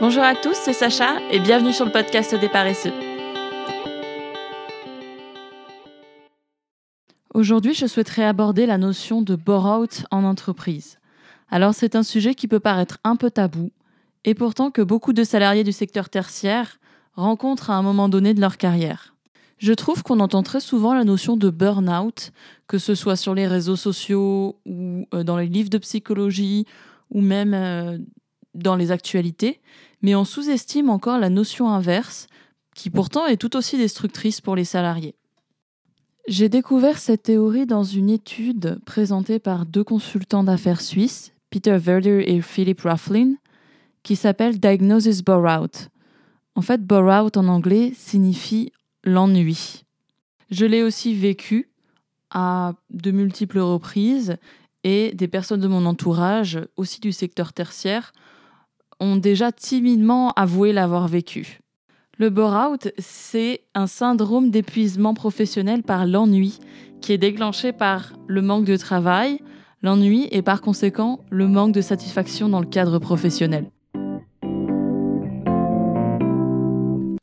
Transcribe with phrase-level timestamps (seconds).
[0.00, 2.92] Bonjour à tous, c'est Sacha et bienvenue sur le podcast des paresseux.
[7.32, 10.98] Aujourd'hui, je souhaiterais aborder la notion de bore-out en entreprise.
[11.48, 13.70] Alors, c'est un sujet qui peut paraître un peu tabou,
[14.24, 16.80] et pourtant que beaucoup de salariés du secteur tertiaire
[17.12, 19.14] rencontrent à un moment donné de leur carrière.
[19.58, 22.32] Je trouve qu'on entend très souvent la notion de burn-out,
[22.66, 26.66] que ce soit sur les réseaux sociaux ou euh, dans les livres de psychologie
[27.10, 27.98] ou même euh,
[28.54, 29.60] dans les actualités,
[30.02, 32.26] mais on sous-estime encore la notion inverse,
[32.74, 35.14] qui pourtant est tout aussi destructrice pour les salariés.
[36.26, 42.24] J'ai découvert cette théorie dans une étude présentée par deux consultants d'affaires suisses, Peter Werder
[42.26, 43.34] et Philip Rufflin,
[44.02, 45.88] qui s'appelle Diagnosis Bore-out.
[46.54, 48.72] En fait, bore-out en anglais signifie
[49.04, 49.84] l'ennui.
[50.50, 51.68] Je l'ai aussi vécu
[52.30, 54.36] à de multiples reprises
[54.82, 58.12] et des personnes de mon entourage, aussi du secteur tertiaire,
[59.04, 61.60] ont déjà timidement avoué l'avoir vécu.
[62.16, 66.58] Le bore-out, c'est un syndrome d'épuisement professionnel par l'ennui
[67.00, 69.40] qui est déclenché par le manque de travail,
[69.82, 73.66] l'ennui et par conséquent le manque de satisfaction dans le cadre professionnel.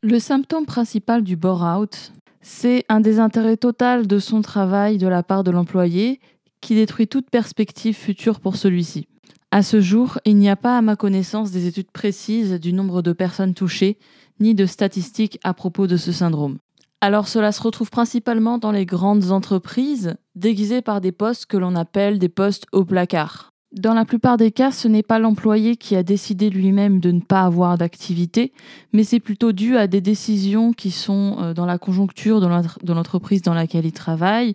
[0.02, 5.42] Le symptôme principal du bore-out, c'est un désintérêt total de son travail de la part
[5.42, 6.20] de l'employé
[6.60, 9.06] qui détruit toute perspective future pour celui-ci.
[9.54, 13.02] À ce jour, il n'y a pas à ma connaissance des études précises du nombre
[13.02, 13.98] de personnes touchées,
[14.40, 16.56] ni de statistiques à propos de ce syndrome.
[17.02, 21.76] Alors cela se retrouve principalement dans les grandes entreprises, déguisées par des postes que l'on
[21.76, 23.52] appelle des postes au placard.
[23.72, 27.20] Dans la plupart des cas, ce n'est pas l'employé qui a décidé lui-même de ne
[27.20, 28.54] pas avoir d'activité,
[28.94, 33.42] mais c'est plutôt dû à des décisions qui sont euh, dans la conjoncture de l'entreprise
[33.42, 34.54] dans laquelle il travaille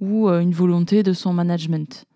[0.00, 2.07] ou euh, une volonté de son management.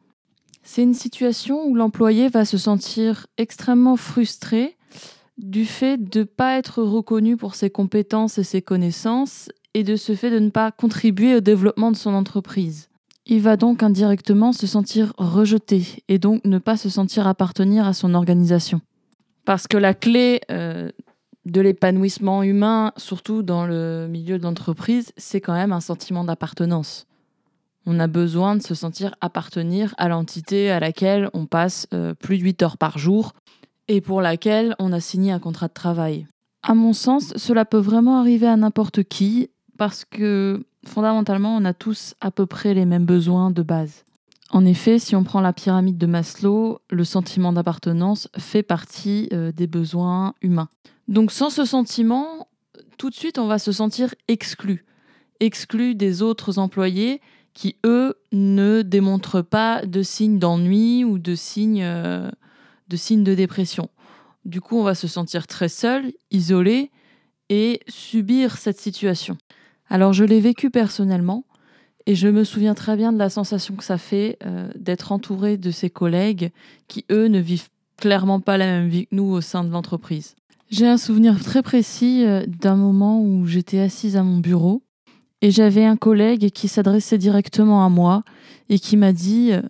[0.62, 4.76] C'est une situation où l'employé va se sentir extrêmement frustré
[5.38, 9.96] du fait de ne pas être reconnu pour ses compétences et ses connaissances et de
[9.96, 12.88] ce fait de ne pas contribuer au développement de son entreprise.
[13.26, 17.92] Il va donc indirectement se sentir rejeté et donc ne pas se sentir appartenir à
[17.92, 18.80] son organisation.
[19.44, 20.90] Parce que la clé euh,
[21.46, 27.06] de l'épanouissement humain, surtout dans le milieu de l'entreprise, c'est quand même un sentiment d'appartenance.
[27.86, 32.38] On a besoin de se sentir appartenir à l'entité à laquelle on passe euh, plus
[32.38, 33.32] de 8 heures par jour
[33.88, 36.26] et pour laquelle on a signé un contrat de travail.
[36.62, 41.74] À mon sens, cela peut vraiment arriver à n'importe qui parce que fondamentalement, on a
[41.74, 44.04] tous à peu près les mêmes besoins de base.
[44.50, 49.50] En effet, si on prend la pyramide de Maslow, le sentiment d'appartenance fait partie euh,
[49.50, 50.68] des besoins humains.
[51.08, 52.48] Donc sans ce sentiment,
[52.98, 54.84] tout de suite, on va se sentir exclu.
[55.40, 57.20] Exclu des autres employés
[57.54, 62.30] qui, eux, ne démontrent pas de signes d'ennui ou de signes, euh,
[62.88, 63.88] de signes de dépression.
[64.44, 66.90] Du coup, on va se sentir très seul, isolé
[67.48, 69.36] et subir cette situation.
[69.88, 71.44] Alors, je l'ai vécu personnellement
[72.06, 75.56] et je me souviens très bien de la sensation que ça fait euh, d'être entouré
[75.56, 76.50] de ses collègues
[76.88, 77.68] qui, eux, ne vivent
[77.98, 80.34] clairement pas la même vie que nous au sein de l'entreprise.
[80.70, 84.82] J'ai un souvenir très précis euh, d'un moment où j'étais assise à mon bureau
[85.42, 88.22] et j'avais un collègue qui s'adressait directement à moi
[88.68, 89.60] et qui m'a dit euh,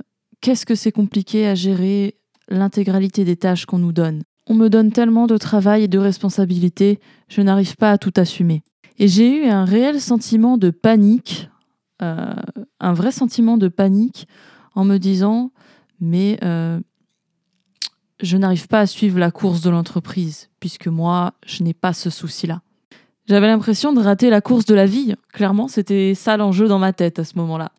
[0.40, 2.16] Qu'est-ce que c'est compliqué à gérer
[2.48, 4.22] l'intégralité des tâches qu'on nous donne?
[4.46, 8.62] On me donne tellement de travail et de responsabilités, je n'arrive pas à tout assumer.
[8.98, 11.48] Et j'ai eu un réel sentiment de panique,
[12.02, 12.34] euh,
[12.80, 14.28] un vrai sentiment de panique
[14.74, 15.52] en me disant
[16.00, 16.80] Mais euh,
[18.20, 22.10] je n'arrive pas à suivre la course de l'entreprise, puisque moi, je n'ai pas ce
[22.10, 22.60] souci-là.
[23.26, 25.14] J'avais l'impression de rater la course de la vie.
[25.32, 27.72] Clairement, c'était ça l'enjeu dans ma tête à ce moment-là.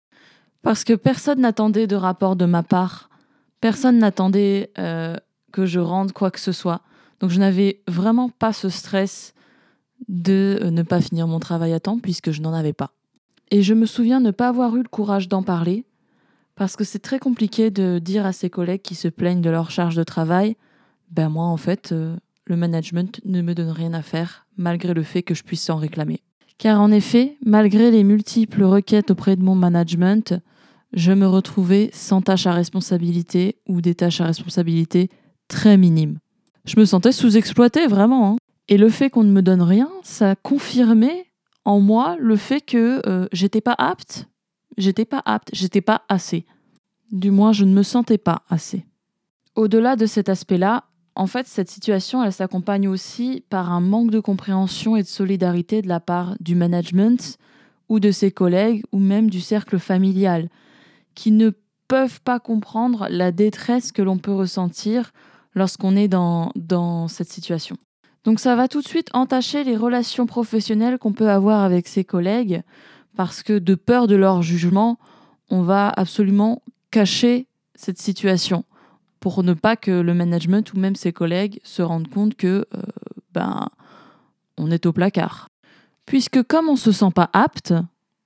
[0.61, 3.09] Parce que personne n'attendait de rapport de ma part.
[3.59, 5.17] Personne n'attendait euh,
[5.51, 6.81] que je rende quoi que ce soit.
[7.19, 9.33] Donc je n'avais vraiment pas ce stress
[10.07, 12.91] de euh, ne pas finir mon travail à temps puisque je n'en avais pas.
[13.51, 15.85] Et je me souviens ne pas avoir eu le courage d'en parler
[16.55, 19.71] parce que c'est très compliqué de dire à ses collègues qui se plaignent de leur
[19.71, 20.55] charge de travail,
[21.09, 25.03] ben moi en fait, euh, le management ne me donne rien à faire, malgré le
[25.03, 26.21] fait que je puisse s'en réclamer.
[26.57, 30.35] Car en effet, malgré les multiples requêtes auprès de mon management,
[30.93, 35.09] je me retrouvais sans tâches à responsabilité ou des tâches à responsabilité
[35.47, 36.19] très minimes.
[36.65, 38.33] Je me sentais sous-exploité vraiment.
[38.33, 38.37] Hein.
[38.69, 41.25] Et le fait qu'on ne me donne rien, ça confirmait
[41.65, 44.27] en moi le fait que euh, j'étais pas apte,
[44.77, 46.45] j'étais pas apte, j'étais pas assez.
[47.11, 48.85] Du moins, je ne me sentais pas assez.
[49.55, 54.19] Au-delà de cet aspect-là, en fait, cette situation, elle s'accompagne aussi par un manque de
[54.19, 57.37] compréhension et de solidarité de la part du management
[57.89, 60.49] ou de ses collègues ou même du cercle familial,
[61.13, 61.51] qui ne
[61.87, 65.11] peuvent pas comprendre la détresse que l'on peut ressentir
[65.53, 67.77] lorsqu'on est dans, dans cette situation.
[68.23, 72.03] Donc ça va tout de suite entacher les relations professionnelles qu'on peut avoir avec ses
[72.03, 72.63] collègues,
[73.15, 74.97] parce que de peur de leur jugement,
[75.51, 78.63] on va absolument cacher cette situation
[79.23, 82.81] pour ne pas que le management ou même ses collègues se rendent compte que euh,
[83.33, 83.69] ben
[84.57, 85.47] on est au placard.
[86.05, 87.73] Puisque comme on se sent pas apte,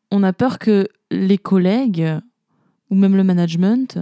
[0.09, 2.17] on a peur que les collègues
[2.89, 3.99] ou même le management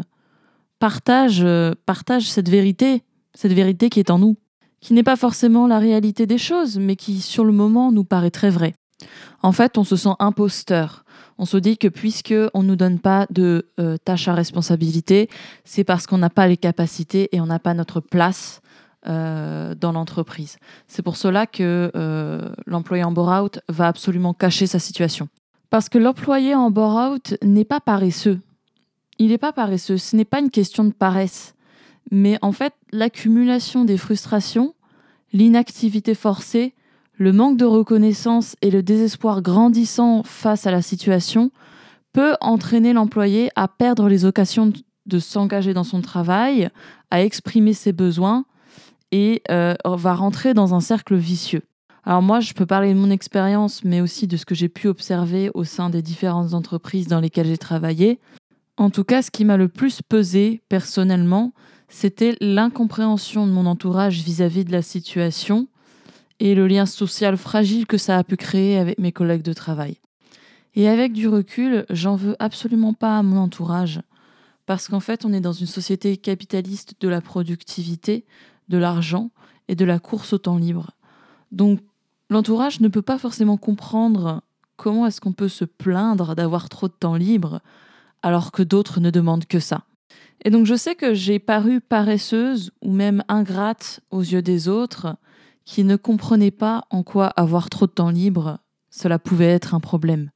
[0.80, 3.04] partagent, euh, partagent cette vérité,
[3.34, 4.38] cette vérité qui est en nous,
[4.80, 8.32] qui n'est pas forcément la réalité des choses, mais qui sur le moment nous paraît
[8.32, 8.74] très vraie.
[9.42, 11.04] En fait, on se sent imposteur.
[11.38, 15.30] On se dit que puisque on nous donne pas de euh, tâches à responsabilité,
[15.66, 18.62] c'est parce qu'on n'a pas les capacités et on n'a pas notre place
[19.08, 20.58] euh, dans l'entreprise.
[20.88, 25.28] C'est pour cela que euh, l'employé en bore-out va absolument cacher sa situation.
[25.70, 28.40] Parce que l'employé en bore-out n'est pas paresseux.
[29.20, 29.98] Il n'est pas paresseux.
[29.98, 31.54] Ce n'est pas une question de paresse.
[32.12, 34.74] Mais en fait, l'accumulation des frustrations,
[35.34, 36.74] l'inactivité forcée,
[37.18, 41.52] le manque de reconnaissance et le désespoir grandissant face à la situation
[42.14, 44.72] peut entraîner l'employé à perdre les occasions
[45.06, 46.70] de s'engager dans son travail,
[47.12, 48.46] à exprimer ses besoins
[49.12, 51.62] et euh, va rentrer dans un cercle vicieux.
[52.04, 54.88] Alors moi, je peux parler de mon expérience, mais aussi de ce que j'ai pu
[54.88, 58.20] observer au sein des différentes entreprises dans lesquelles j'ai travaillé.
[58.78, 61.54] En tout cas, ce qui m'a le plus pesé personnellement,
[61.88, 65.68] c'était l'incompréhension de mon entourage vis-à-vis de la situation
[66.40, 69.98] et le lien social fragile que ça a pu créer avec mes collègues de travail.
[70.76, 74.02] Et avec du recul, j'en veux absolument pas à mon entourage,
[74.66, 78.26] parce qu'en fait, on est dans une société capitaliste de la productivité,
[78.68, 79.32] de l'argent
[79.68, 80.92] et de la course au temps libre.
[81.52, 81.80] Donc,
[82.30, 84.42] l'entourage ne peut pas forcément comprendre
[84.76, 87.62] comment est-ce qu'on peut se plaindre d'avoir trop de temps libre,
[88.22, 89.84] alors que d'autres ne demandent que ça.
[90.44, 95.16] Et donc, je sais que j'ai paru paresseuse ou même ingrate aux yeux des autres,
[95.66, 98.60] qui ne comprenaient pas en quoi avoir trop de temps libre,
[98.90, 100.30] cela pouvait être un problème.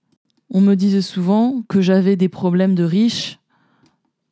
[0.49, 3.39] On me disait souvent que j'avais des problèmes de riche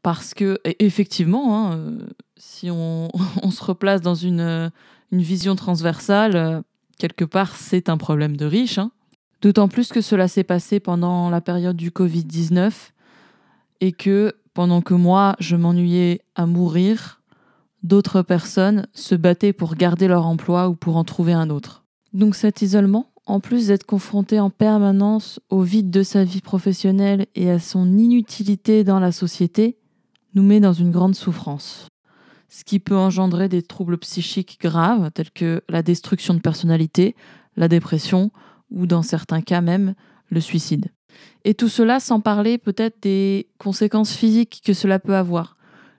[0.01, 1.99] parce que, effectivement, hein, euh,
[2.37, 3.09] si on,
[3.51, 4.71] se replace dans une,
[5.11, 6.61] vision transversale, euh,
[6.97, 8.77] quelque part, c'est un problème de riche.
[8.77, 8.91] Hein.
[9.41, 12.71] D'autant plus que cela s'est passé pendant la période du Covid-19
[13.81, 17.21] et que pendant que moi, je m'ennuyais à mourir,
[17.83, 21.83] d'autres personnes se battaient pour garder leur emploi ou pour en trouver un autre.
[22.13, 27.27] Donc cet isolement, en plus d'être confronté en permanence au vide de sa vie professionnelle
[27.35, 29.77] et à son inutilité dans la société,
[30.33, 31.87] nous met dans une grande souffrance,
[32.49, 37.15] ce qui peut engendrer des troubles psychiques graves tels que la destruction de personnalité,
[37.55, 38.31] la dépression
[38.71, 39.93] ou dans certains cas même
[40.29, 40.87] le suicide.
[41.43, 45.56] Et tout cela sans parler peut-être des conséquences physiques que cela peut avoir.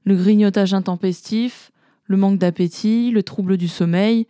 [0.08, 1.70] Le grignotage intempestif,
[2.06, 4.26] le manque d'appétit, le trouble du sommeil,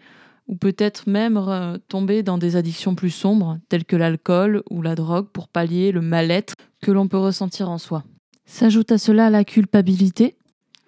[0.49, 4.97] ou peut-être même euh, tomber dans des addictions plus sombres, telles que l'alcool ou la
[4.97, 8.03] drogue, pour pallier le mal-être que l'on peut ressentir en soi.
[8.45, 10.35] S'ajoute à cela la culpabilité,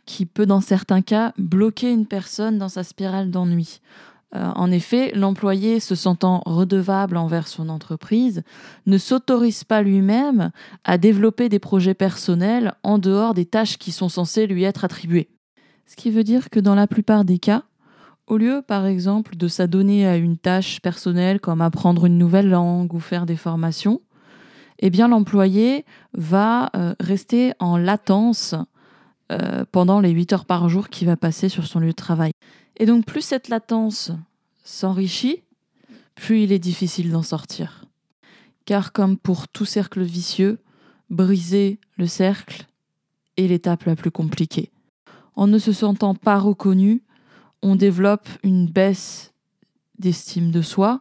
[0.06, 3.80] qui peut dans certains cas bloquer une personne dans sa spirale d'ennui.
[4.34, 8.42] Euh, en effet, l'employé, se sentant redevable envers son entreprise,
[8.86, 10.50] ne s'autorise pas lui-même
[10.84, 15.30] à développer des projets personnels en dehors des tâches qui sont censées lui être attribuées.
[15.86, 17.64] Ce qui veut dire que dans la plupart des cas,
[18.28, 22.94] au lieu par exemple de s'adonner à une tâche personnelle comme apprendre une nouvelle langue
[22.94, 24.00] ou faire des formations,
[24.78, 25.84] eh bien l'employé
[26.14, 28.54] va euh, rester en latence
[29.30, 32.32] euh, pendant les 8 heures par jour qu'il va passer sur son lieu de travail.
[32.76, 34.12] Et donc plus cette latence
[34.64, 35.42] s'enrichit,
[36.14, 37.84] plus il est difficile d'en sortir.
[38.64, 40.58] Car comme pour tout cercle vicieux,
[41.08, 42.66] briser le cercle
[43.36, 44.70] est l'étape la plus compliquée
[45.40, 47.02] en ne se sentant pas reconnu,
[47.62, 49.32] on développe une baisse
[49.98, 51.00] d'estime de soi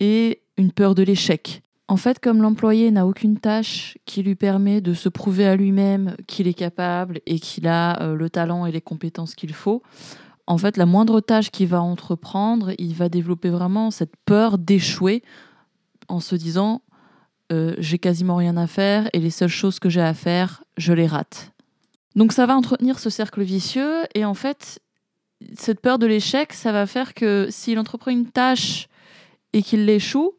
[0.00, 1.62] et une peur de l'échec.
[1.90, 6.16] En fait, comme l'employé n'a aucune tâche qui lui permet de se prouver à lui-même
[6.26, 9.82] qu'il est capable et qu'il a euh, le talent et les compétences qu'il faut,
[10.46, 15.22] en fait, la moindre tâche qu'il va entreprendre, il va développer vraiment cette peur d'échouer
[16.08, 16.82] en se disant
[17.52, 20.92] euh, j'ai quasiment rien à faire et les seules choses que j'ai à faire, je
[20.92, 21.52] les rate.
[22.16, 24.80] Donc ça va entretenir ce cercle vicieux et en fait,
[25.56, 28.88] cette peur de l'échec, ça va faire que s'il entreprend une tâche
[29.52, 30.34] et qu'il l'échoue,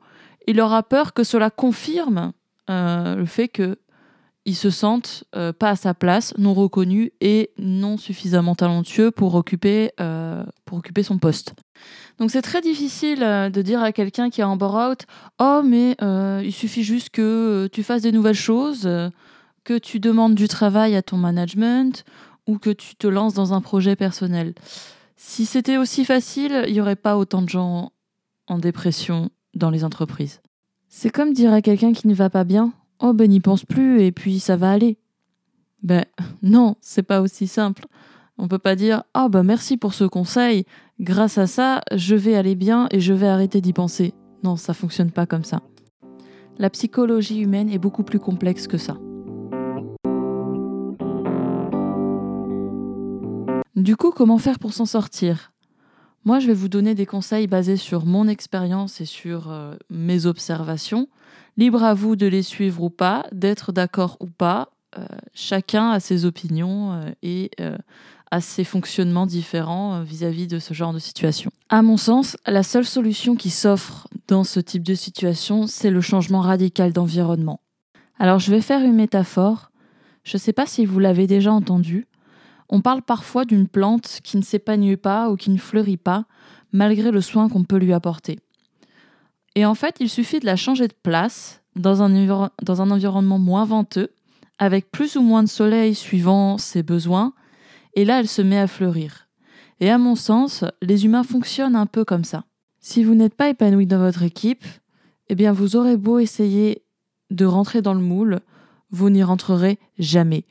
[0.50, 2.34] il aura peur que cela confirme
[2.70, 3.78] euh, le fait que
[4.46, 9.36] il se sente euh, pas à sa place, non reconnu et non suffisamment talentueux pour
[9.36, 11.54] occuper, euh, pour occuper son poste.
[12.18, 15.04] Donc c'est très difficile de dire à quelqu'un qui est en bore-out,
[15.40, 15.96] oh mais
[16.44, 18.90] il suffit juste que tu fasses des nouvelles choses
[19.64, 22.04] que tu demandes du travail à ton management
[22.48, 24.56] ou que tu te lances dans un projet personnel.
[25.16, 27.92] Si c'était aussi facile, il n'y aurait pas autant de gens
[28.48, 30.42] en dépression dans les entreprises.
[30.88, 34.02] C'est comme dire à quelqu'un qui ne va pas bien Oh ben n'y pense plus
[34.02, 34.98] et puis ça va aller.
[35.84, 36.06] Ben
[36.42, 37.86] non, c'est pas aussi simple.
[38.38, 40.66] On peut pas dire oh ben merci pour ce conseil,
[41.00, 44.14] grâce à ça, je vais aller bien et je vais arrêter d'y penser.
[44.44, 45.62] Non, ça fonctionne pas comme ça.
[46.58, 48.98] La psychologie humaine est beaucoup plus complexe que ça.
[53.76, 55.54] Du coup, comment faire pour s'en sortir?
[56.30, 60.28] Moi, je vais vous donner des conseils basés sur mon expérience et sur euh, mes
[60.28, 61.08] observations.
[61.58, 64.70] Libre à vous de les suivre ou pas, d'être d'accord ou pas.
[64.96, 67.50] Euh, chacun a ses opinions euh, et
[68.30, 71.50] a ses fonctionnements différents vis-à-vis -vis de ce genre de situation.
[71.70, 76.00] À mon sens, la seule solution qui s'offre dans ce type de situation, c'est le
[76.00, 77.60] changement radical d'environnement.
[78.20, 79.72] Alors je vais faire une métaphore.
[80.24, 82.06] Je ne sais pas si vous l'avez déjà entendu.
[82.70, 86.26] On parle parfois d'une plante qui ne s'épanouit pas ou qui ne fleurit pas,
[86.72, 88.40] malgré le soin qu'on peut lui apporter.
[89.56, 93.40] Et en fait, il suffit de la changer de place dans un, dans un environnement
[93.40, 94.10] moins venteux,
[94.60, 97.34] avec plus ou moins de soleil suivant ses besoins,
[97.96, 99.28] et là, elle se met à fleurir.
[99.80, 102.44] Et à mon sens, les humains fonctionnent un peu comme ça.
[102.80, 104.66] Si vous n'êtes pas épanoui dans votre équipe,
[105.30, 106.84] eh bien vous aurez beau essayer
[107.32, 108.42] de rentrer dans le moule,
[108.92, 110.46] vous n'y rentrerez jamais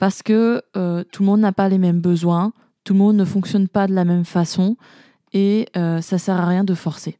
[0.00, 2.54] parce que euh, tout le monde n'a pas les mêmes besoins,
[2.84, 4.76] tout le monde ne fonctionne pas de la même façon
[5.34, 7.18] et euh, ça sert à rien de forcer.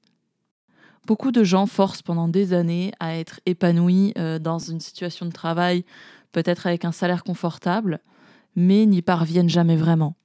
[1.06, 5.30] Beaucoup de gens forcent pendant des années à être épanouis euh, dans une situation de
[5.30, 5.84] travail,
[6.32, 8.00] peut-être avec un salaire confortable,
[8.56, 10.16] mais n'y parviennent jamais vraiment.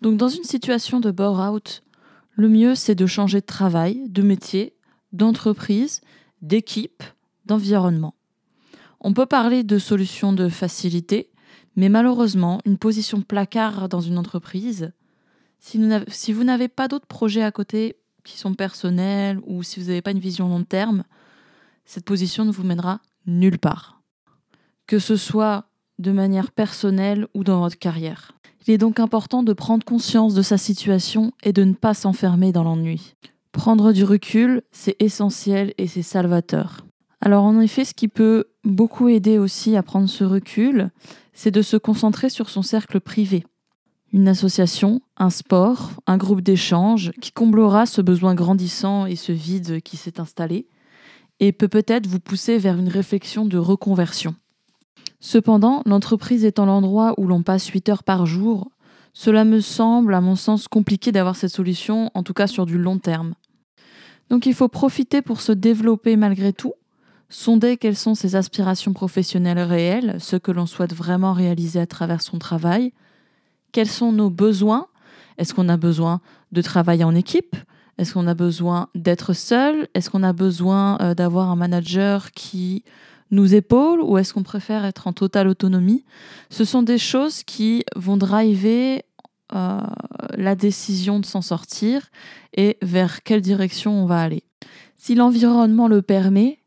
[0.00, 1.84] Donc dans une situation de bore-out,
[2.32, 4.74] le mieux c'est de changer de travail, de métier,
[5.12, 6.00] d'entreprise,
[6.42, 7.04] d'équipe,
[7.46, 8.14] d'environnement.
[9.00, 11.29] On peut parler de solutions de facilité,
[11.76, 14.92] mais malheureusement, une position placard dans une entreprise,
[15.60, 20.02] si, vous n'avez pas d'autres projets à côté qui sont personnels ou si vous n'avez
[20.02, 21.04] pas une vision long terme,
[21.84, 24.00] cette position ne vous mènera nulle part.
[24.86, 25.66] Que ce soit
[25.98, 28.32] de manière personnelle ou dans votre carrière.
[28.66, 32.52] Il est donc important de prendre conscience de sa situation et de ne pas s'enfermer
[32.52, 33.14] dans l'ennui.
[33.52, 36.86] Prendre du recul, c'est essentiel et c'est salvateur.
[37.20, 40.90] Alors en effet, ce qui peut beaucoup aider aussi à prendre ce recul,
[41.42, 43.46] c'est de se concentrer sur son cercle privé.
[44.12, 49.80] Une association, un sport, un groupe d'échange qui comblera ce besoin grandissant et ce vide
[49.80, 50.66] qui s'est installé
[51.38, 54.34] et peut peut-être vous pousser vers une réflexion de reconversion.
[55.18, 58.70] Cependant, l'entreprise étant l'endroit où l'on passe 8 heures par jour,
[59.14, 62.76] cela me semble, à mon sens, compliqué d'avoir cette solution, en tout cas sur du
[62.76, 63.32] long terme.
[64.28, 66.74] Donc il faut profiter pour se développer malgré tout,
[67.30, 72.20] sonder quelles sont ses aspirations professionnelles réelles, ce que l'on souhaite vraiment réaliser à travers
[72.20, 72.92] son travail,
[73.72, 74.88] quels sont nos besoins,
[75.38, 76.20] est-ce qu'on a besoin
[76.52, 77.56] de travailler en équipe,
[77.98, 82.84] est-ce qu'on a besoin d'être seul, est-ce qu'on a besoin euh, d'avoir un manager qui
[83.30, 86.04] nous épaule ou est-ce qu'on préfère être en totale autonomie?
[86.50, 89.04] Ce sont des choses qui vont driver
[89.54, 89.80] euh,
[90.36, 92.08] la décision de s'en sortir
[92.56, 94.44] et vers quelle direction on va aller.
[94.96, 96.59] Si l'environnement le permet,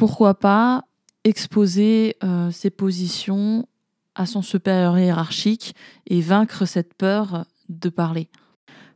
[0.00, 0.84] pourquoi pas
[1.24, 3.68] exposer euh, ses positions
[4.14, 5.74] à son supérieur hiérarchique
[6.06, 8.30] et vaincre cette peur de parler.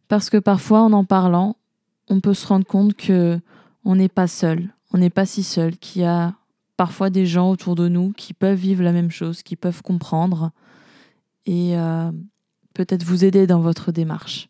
[0.08, 1.58] Parce que parfois, en en parlant,
[2.08, 3.38] on peut se rendre compte que
[3.84, 6.36] on n'est pas seul, on n'est pas si seul, qu'il y a
[6.78, 10.52] parfois des gens autour de nous qui peuvent vivre la même chose, qui peuvent comprendre
[11.44, 12.10] et euh,
[12.72, 14.48] peut-être vous aider dans votre démarche.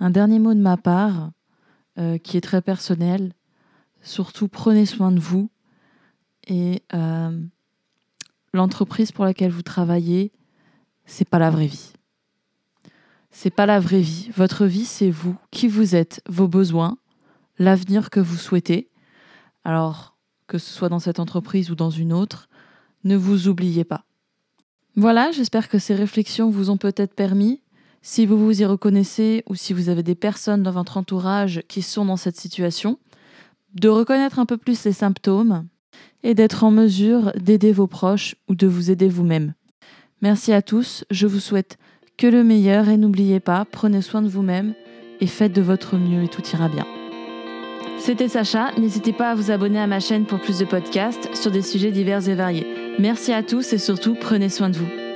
[0.00, 1.30] Un dernier mot de ma part,
[2.00, 3.34] euh, qui est très personnel,
[4.02, 5.50] Surtout, prenez soin de vous
[6.46, 7.38] et euh,
[8.52, 10.32] l'entreprise pour laquelle vous travaillez,
[11.04, 11.92] c'est pas la vraie vie.
[13.30, 14.30] C'est pas la vraie vie.
[14.34, 16.98] Votre vie, c'est vous, qui vous êtes, vos besoins,
[17.58, 18.88] l'avenir que vous souhaitez.
[19.64, 22.48] Alors, que ce soit dans cette entreprise ou dans une autre,
[23.04, 24.04] ne vous oubliez pas.
[24.96, 27.60] Voilà, j'espère que ces réflexions vous ont peut-être permis,
[28.02, 31.82] si vous vous y reconnaissez ou si vous avez des personnes dans votre entourage qui
[31.82, 32.98] sont dans cette situation,
[33.74, 35.66] de reconnaître un peu plus les symptômes
[36.22, 39.54] et d'être en mesure d'aider vos proches ou de vous aider vous-même.
[40.20, 41.78] Merci à tous, je vous souhaite
[42.16, 44.74] que le meilleur et n'oubliez pas, prenez soin de vous-même
[45.20, 46.86] et faites de votre mieux et tout ira bien.
[47.98, 51.50] C'était Sacha, n'hésitez pas à vous abonner à ma chaîne pour plus de podcasts sur
[51.50, 52.66] des sujets divers et variés.
[52.98, 55.07] Merci à tous et surtout prenez soin de vous.